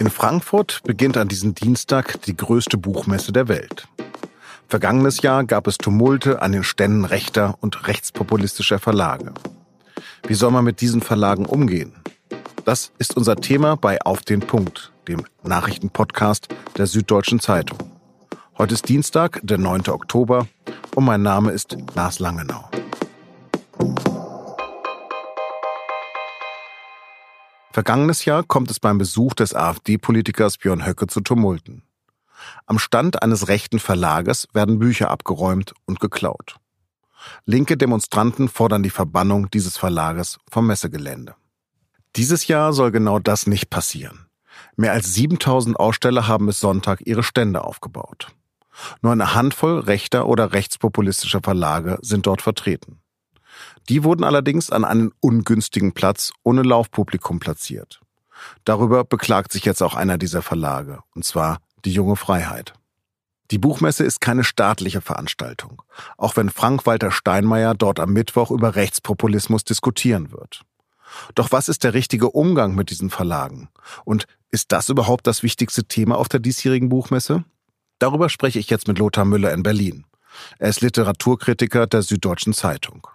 [0.00, 3.88] In Frankfurt beginnt an diesem Dienstag die größte Buchmesse der Welt.
[4.68, 9.32] Vergangenes Jahr gab es Tumulte an den Ständen rechter und rechtspopulistischer Verlage.
[10.26, 11.94] Wie soll man mit diesen Verlagen umgehen?
[12.64, 17.78] Das ist unser Thema bei Auf den Punkt, dem Nachrichtenpodcast der Süddeutschen Zeitung.
[18.56, 19.88] Heute ist Dienstag, der 9.
[19.88, 20.46] Oktober
[20.94, 22.68] und mein Name ist Lars Langenau.
[27.78, 31.84] Vergangenes Jahr kommt es beim Besuch des AfD-Politikers Björn Höcke zu Tumulten.
[32.66, 36.56] Am Stand eines rechten Verlages werden Bücher abgeräumt und geklaut.
[37.44, 41.36] Linke Demonstranten fordern die Verbannung dieses Verlages vom Messegelände.
[42.16, 44.26] Dieses Jahr soll genau das nicht passieren.
[44.74, 48.26] Mehr als 7000 Aussteller haben bis Sonntag ihre Stände aufgebaut.
[49.02, 52.98] Nur eine Handvoll rechter oder rechtspopulistischer Verlage sind dort vertreten.
[53.88, 58.00] Die wurden allerdings an einen ungünstigen Platz ohne Laufpublikum platziert.
[58.64, 62.74] Darüber beklagt sich jetzt auch einer dieser Verlage, und zwar die junge Freiheit.
[63.50, 65.82] Die Buchmesse ist keine staatliche Veranstaltung,
[66.18, 70.62] auch wenn Frank-Walter Steinmeier dort am Mittwoch über Rechtspopulismus diskutieren wird.
[71.34, 73.70] Doch was ist der richtige Umgang mit diesen Verlagen?
[74.04, 77.44] Und ist das überhaupt das wichtigste Thema auf der diesjährigen Buchmesse?
[77.98, 80.04] Darüber spreche ich jetzt mit Lothar Müller in Berlin.
[80.58, 83.08] Er ist Literaturkritiker der Süddeutschen Zeitung.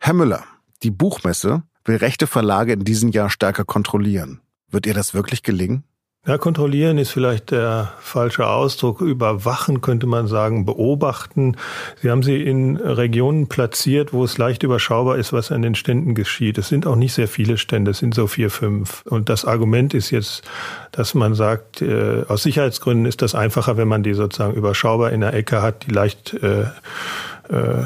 [0.00, 0.44] Herr Müller,
[0.82, 4.40] die Buchmesse will rechte Verlage in diesem Jahr stärker kontrollieren.
[4.70, 5.84] Wird ihr das wirklich gelingen?
[6.26, 9.00] Ja, kontrollieren ist vielleicht der falsche Ausdruck.
[9.00, 11.56] Überwachen könnte man sagen, beobachten.
[12.02, 16.16] Sie haben sie in Regionen platziert, wo es leicht überschaubar ist, was an den Ständen
[16.16, 16.58] geschieht.
[16.58, 19.02] Es sind auch nicht sehr viele Stände, es sind so vier, fünf.
[19.06, 20.42] Und das Argument ist jetzt,
[20.90, 25.20] dass man sagt, äh, aus Sicherheitsgründen ist das einfacher, wenn man die sozusagen überschaubar in
[25.20, 26.64] der Ecke hat, die leicht äh,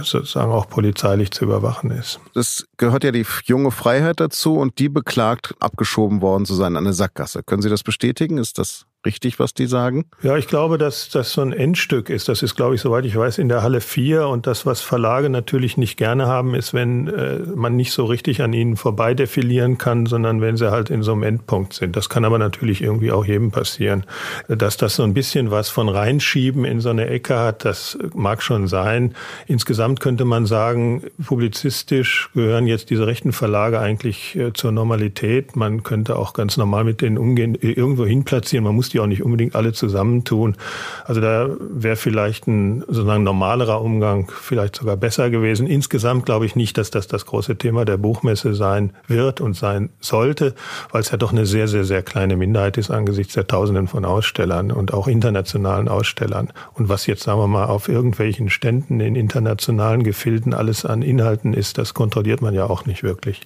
[0.02, 2.20] sozusagen auch polizeilich zu überwachen ist.
[2.34, 6.84] Es gehört ja die junge Freiheit dazu und die beklagt, abgeschoben worden zu sein an
[6.84, 7.42] eine Sackgasse.
[7.42, 8.38] Können Sie das bestätigen?
[8.38, 10.04] Ist das richtig, was die sagen?
[10.22, 12.28] Ja, ich glaube, dass das so ein Endstück ist.
[12.28, 14.26] Das ist, glaube ich, soweit ich weiß, in der Halle 4.
[14.28, 18.42] Und das, was Verlage natürlich nicht gerne haben, ist, wenn äh, man nicht so richtig
[18.42, 21.96] an ihnen vorbei defilieren kann, sondern wenn sie halt in so einem Endpunkt sind.
[21.96, 24.04] Das kann aber natürlich irgendwie auch jedem passieren.
[24.48, 28.42] Dass das so ein bisschen was von reinschieben in so eine Ecke hat, das mag
[28.42, 29.14] schon sein.
[29.46, 35.56] Insgesamt könnte man sagen, publizistisch gehören jetzt diese rechten Verlage eigentlich äh, zur Normalität.
[35.56, 38.64] Man könnte auch ganz normal mit denen umgehen, irgendwo hin platzieren.
[38.64, 40.56] Man muss die auch nicht unbedingt alle zusammentun.
[41.04, 45.66] Also da wäre vielleicht ein sozusagen normalerer Umgang vielleicht sogar besser gewesen.
[45.66, 49.90] Insgesamt glaube ich nicht, dass das das große Thema der Buchmesse sein wird und sein
[50.00, 50.54] sollte,
[50.90, 54.04] weil es ja doch eine sehr, sehr, sehr kleine Minderheit ist angesichts der Tausenden von
[54.04, 56.52] Ausstellern und auch internationalen Ausstellern.
[56.74, 61.54] Und was jetzt, sagen wir mal, auf irgendwelchen Ständen in internationalen Gefilden alles an Inhalten
[61.54, 63.42] ist, das kontrolliert man ja auch nicht wirklich.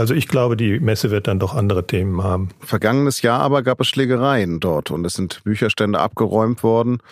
[0.00, 2.48] Also ich glaube, die Messe wird dann doch andere Themen haben.
[2.60, 7.02] Vergangenes Jahr aber gab es Schlägereien dort und es sind Bücherstände abgeräumt worden.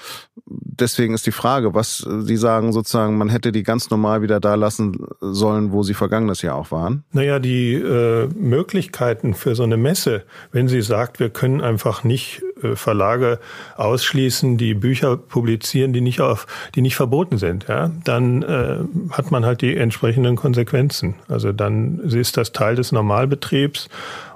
[0.81, 4.55] Deswegen ist die Frage, was Sie sagen sozusagen, man hätte die ganz normal wieder da
[4.55, 7.05] lassen sollen, wo sie vergangenes Jahr auch waren?
[7.13, 12.43] Naja, die äh, Möglichkeiten für so eine Messe, wenn sie sagt, wir können einfach nicht
[12.63, 13.39] äh, Verlage
[13.77, 18.79] ausschließen, die Bücher publizieren, die nicht auf, die nicht verboten sind, ja, dann äh,
[19.11, 21.15] hat man halt die entsprechenden Konsequenzen.
[21.29, 23.89] Also dann ist das Teil des Normalbetriebs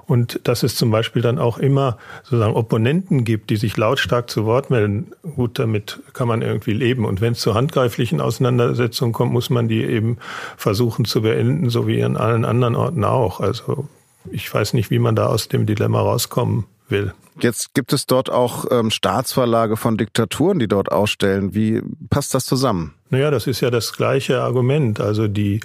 [0.05, 4.45] und dass es zum Beispiel dann auch immer sozusagen Opponenten gibt, die sich lautstark zu
[4.45, 5.13] Wort melden.
[5.35, 7.05] Gut, damit kann man irgendwie leben.
[7.05, 10.17] Und wenn es zu handgreiflichen Auseinandersetzungen kommt, muss man die eben
[10.57, 13.39] versuchen zu beenden, so wie an allen anderen Orten auch.
[13.39, 13.87] Also
[14.31, 17.13] ich weiß nicht, wie man da aus dem Dilemma rauskommen will.
[17.39, 21.55] Jetzt gibt es dort auch ähm, Staatsverlage von Diktaturen, die dort ausstellen.
[21.55, 22.93] Wie passt das zusammen?
[23.09, 24.99] Naja, das ist ja das gleiche Argument.
[24.99, 25.61] Also die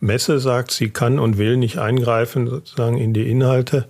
[0.00, 3.86] Messe sagt, sie kann und will nicht eingreifen sozusagen in die Inhalte.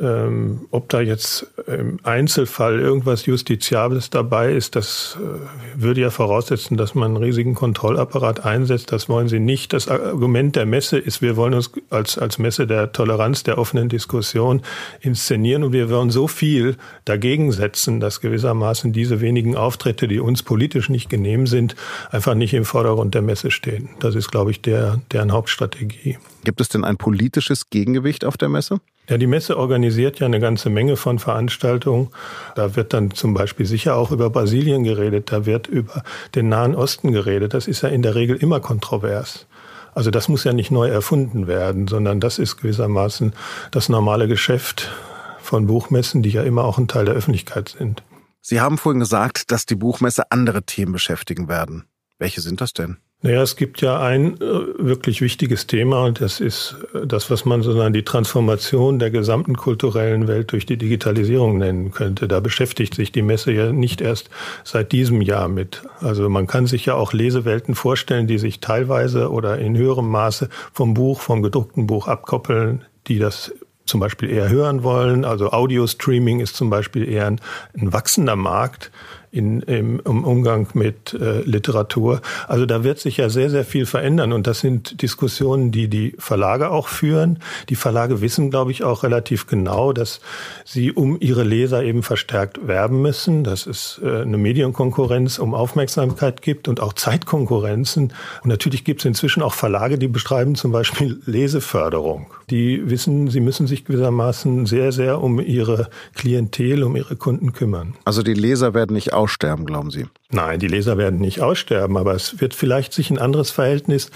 [0.00, 6.78] Ähm, ob da jetzt im Einzelfall irgendwas Justiziables dabei ist, das äh, würde ja voraussetzen,
[6.78, 8.92] dass man einen riesigen Kontrollapparat einsetzt.
[8.92, 9.74] Das wollen sie nicht.
[9.74, 13.90] Das Argument der Messe ist, wir wollen uns als, als Messe der Toleranz, der offenen
[13.90, 14.62] Diskussion
[15.02, 20.42] inszenieren und wir wollen so viel dagegen setzen, dass gewissermaßen diese wenigen Auftritte, die uns
[20.42, 21.76] politisch nicht genehm sind,
[22.10, 23.90] einfach nicht im Vordergrund der Messe stehen.
[24.00, 26.16] Das ist, glaube ich, der, deren Hauptstrategie.
[26.44, 28.80] Gibt es denn ein politisches Gegengewicht auf der Messe?
[29.10, 32.10] Ja, die Messe organisiert ja eine ganze Menge von Veranstaltungen.
[32.54, 36.04] Da wird dann zum Beispiel sicher auch über Brasilien geredet, da wird über
[36.36, 37.52] den Nahen Osten geredet.
[37.52, 39.46] Das ist ja in der Regel immer kontrovers.
[39.94, 43.32] Also das muss ja nicht neu erfunden werden, sondern das ist gewissermaßen
[43.72, 44.92] das normale Geschäft
[45.40, 48.04] von Buchmessen, die ja immer auch ein Teil der Öffentlichkeit sind.
[48.40, 51.84] Sie haben vorhin gesagt, dass die Buchmesse andere Themen beschäftigen werden.
[52.20, 52.98] Welche sind das denn?
[53.22, 54.44] Naja, es gibt ja ein äh,
[54.78, 59.56] wirklich wichtiges Thema und das ist äh, das, was man sozusagen die Transformation der gesamten
[59.56, 62.28] kulturellen Welt durch die Digitalisierung nennen könnte.
[62.28, 64.30] Da beschäftigt sich die Messe ja nicht erst
[64.64, 65.82] seit diesem Jahr mit.
[66.00, 70.48] Also man kann sich ja auch Lesewelten vorstellen, die sich teilweise oder in höherem Maße
[70.72, 73.52] vom Buch, vom gedruckten Buch abkoppeln, die das
[73.84, 75.26] zum Beispiel eher hören wollen.
[75.26, 77.40] Also Audio-Streaming ist zum Beispiel eher ein,
[77.78, 78.90] ein wachsender Markt
[79.32, 82.20] in, im, im Umgang mit äh, Literatur.
[82.48, 84.32] Also da wird sich ja sehr, sehr viel verändern.
[84.32, 87.38] Und das sind Diskussionen, die die Verlage auch führen.
[87.68, 90.20] Die Verlage wissen, glaube ich, auch relativ genau, dass
[90.64, 96.42] sie um ihre Leser eben verstärkt werben müssen, dass es äh, eine Medienkonkurrenz um Aufmerksamkeit
[96.42, 98.12] gibt und auch Zeitkonkurrenzen.
[98.42, 102.26] Und natürlich gibt es inzwischen auch Verlage, die beschreiben zum Beispiel Leseförderung.
[102.50, 107.94] Die wissen, sie müssen sich gewissermaßen sehr, sehr um ihre Klientel, um ihre Kunden kümmern.
[108.04, 110.06] Also die Leser werden nicht aussterben, glauben Sie?
[110.30, 114.10] Nein, die Leser werden nicht aussterben, aber es wird vielleicht sich ein anderes Verhältnis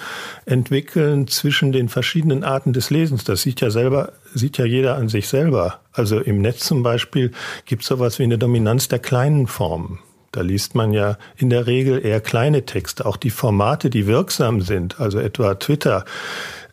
[0.47, 3.25] entwickeln zwischen den verschiedenen Arten des Lesens.
[3.25, 5.81] Das sieht ja selber, sieht ja jeder an sich selber.
[5.93, 7.33] Also im Netz zum Beispiel
[7.67, 9.99] gibt es sowas wie eine Dominanz der kleinen Formen.
[10.35, 13.07] Da liest man ja in der Regel eher kleine Texte.
[13.07, 16.05] Auch die Formate, die wirksam sind, also etwa Twitter,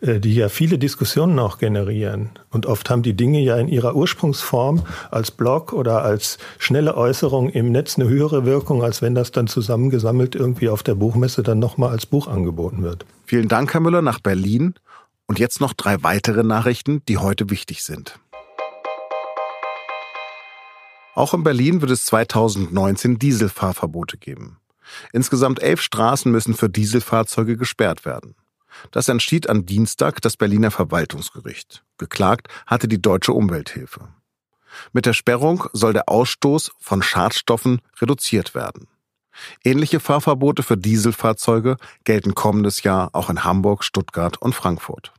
[0.00, 2.30] äh, die ja viele Diskussionen auch generieren.
[2.50, 4.82] Und oft haben die Dinge ja in ihrer Ursprungsform
[5.12, 9.46] als Blog oder als schnelle Äußerung im Netz eine höhere Wirkung, als wenn das dann
[9.46, 13.06] zusammengesammelt irgendwie auf der Buchmesse dann nochmal als Buch angeboten wird.
[13.26, 14.74] Vielen Dank, Herr Müller, nach Berlin.
[15.28, 18.18] Und jetzt noch drei weitere Nachrichten, die heute wichtig sind.
[21.14, 24.58] Auch in Berlin wird es 2019 Dieselfahrverbote geben.
[25.12, 28.34] Insgesamt elf Straßen müssen für Dieselfahrzeuge gesperrt werden.
[28.90, 31.84] Das entschied am Dienstag das Berliner Verwaltungsgericht.
[31.98, 34.08] Geklagt hatte die Deutsche Umwelthilfe.
[34.92, 38.88] Mit der Sperrung soll der Ausstoß von Schadstoffen reduziert werden.
[39.64, 45.12] Ähnliche Fahrverbote für Dieselfahrzeuge gelten kommendes Jahr auch in Hamburg, Stuttgart und Frankfurt.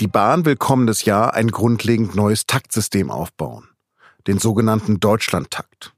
[0.00, 3.68] Die Bahn will kommendes Jahr ein grundlegend neues Taktsystem aufbauen,
[4.26, 5.94] den sogenannten Deutschlandtakt.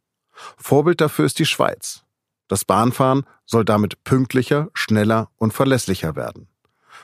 [0.57, 2.05] Vorbild dafür ist die Schweiz.
[2.49, 6.49] Das Bahnfahren soll damit pünktlicher, schneller und verlässlicher werden.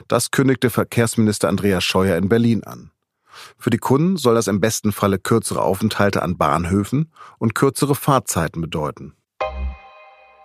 [0.09, 2.91] Das kündigte Verkehrsminister Andreas Scheuer in Berlin an.
[3.59, 8.61] Für die Kunden soll das im besten Falle kürzere Aufenthalte an Bahnhöfen und kürzere Fahrzeiten
[8.61, 9.15] bedeuten.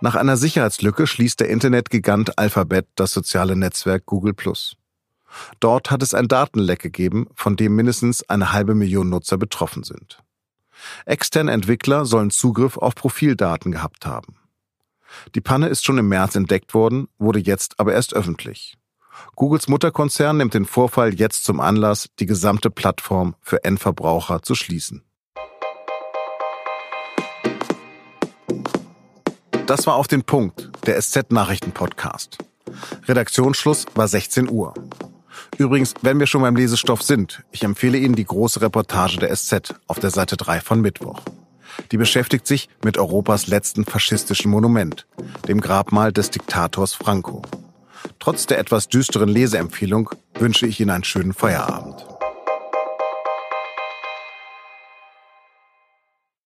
[0.01, 4.33] Nach einer Sicherheitslücke schließt der Internetgigant Alphabet das soziale Netzwerk Google
[5.59, 10.23] Dort hat es ein Datenleck gegeben, von dem mindestens eine halbe Million Nutzer betroffen sind.
[11.05, 14.37] Externe Entwickler sollen Zugriff auf Profildaten gehabt haben.
[15.35, 18.77] Die Panne ist schon im März entdeckt worden, wurde jetzt aber erst öffentlich.
[19.35, 25.03] Googles Mutterkonzern nimmt den Vorfall jetzt zum Anlass, die gesamte Plattform für Endverbraucher zu schließen.
[29.65, 32.37] Das war auf den Punkt, der SZ-Nachrichten-Podcast.
[33.07, 34.73] Redaktionsschluss war 16 Uhr.
[35.59, 39.75] Übrigens, wenn wir schon beim Lesestoff sind, ich empfehle Ihnen die große Reportage der SZ
[39.87, 41.19] auf der Seite 3 von Mittwoch.
[41.91, 45.05] Die beschäftigt sich mit Europas letzten faschistischen Monument,
[45.49, 47.41] dem Grabmal des Diktators Franco.
[48.19, 52.08] Trotz der etwas düsteren Leseempfehlung wünsche ich Ihnen einen schönen Feierabend.